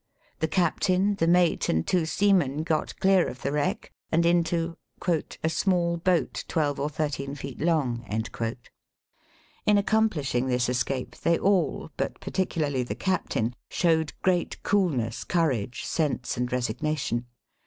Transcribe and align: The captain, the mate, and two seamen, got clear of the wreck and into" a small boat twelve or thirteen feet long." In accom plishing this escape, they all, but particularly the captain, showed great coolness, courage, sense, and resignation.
The 0.39 0.47
captain, 0.47 1.13
the 1.13 1.27
mate, 1.27 1.69
and 1.69 1.85
two 1.85 2.07
seamen, 2.07 2.63
got 2.63 2.99
clear 2.99 3.27
of 3.27 3.43
the 3.43 3.51
wreck 3.51 3.91
and 4.11 4.25
into" 4.25 4.75
a 5.43 5.47
small 5.47 5.97
boat 5.97 6.43
twelve 6.47 6.79
or 6.79 6.89
thirteen 6.89 7.35
feet 7.35 7.59
long." 7.59 8.03
In 8.07 8.23
accom 9.77 10.09
plishing 10.09 10.47
this 10.47 10.69
escape, 10.69 11.17
they 11.17 11.37
all, 11.37 11.91
but 11.97 12.19
particularly 12.19 12.81
the 12.81 12.95
captain, 12.95 13.53
showed 13.69 14.13
great 14.23 14.63
coolness, 14.63 15.23
courage, 15.23 15.85
sense, 15.85 16.35
and 16.35 16.51
resignation. 16.51 17.27